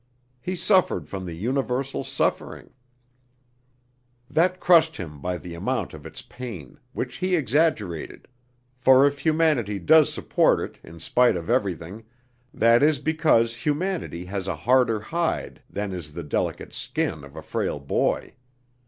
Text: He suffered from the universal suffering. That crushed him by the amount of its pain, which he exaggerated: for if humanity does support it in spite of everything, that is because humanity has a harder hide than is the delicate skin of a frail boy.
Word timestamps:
He 0.39 0.55
suffered 0.55 1.07
from 1.07 1.25
the 1.27 1.35
universal 1.35 2.03
suffering. 2.03 2.71
That 4.31 4.59
crushed 4.59 4.97
him 4.97 5.21
by 5.21 5.37
the 5.37 5.53
amount 5.53 5.93
of 5.93 6.07
its 6.07 6.23
pain, 6.23 6.79
which 6.91 7.17
he 7.17 7.35
exaggerated: 7.35 8.27
for 8.75 9.05
if 9.05 9.19
humanity 9.19 9.77
does 9.77 10.11
support 10.11 10.59
it 10.59 10.79
in 10.83 10.99
spite 10.99 11.35
of 11.35 11.51
everything, 11.51 12.03
that 12.51 12.81
is 12.81 12.97
because 12.97 13.57
humanity 13.57 14.25
has 14.25 14.47
a 14.47 14.55
harder 14.55 14.99
hide 14.99 15.61
than 15.69 15.93
is 15.93 16.13
the 16.13 16.23
delicate 16.23 16.73
skin 16.73 17.23
of 17.23 17.35
a 17.35 17.43
frail 17.43 17.79
boy. 17.79 18.33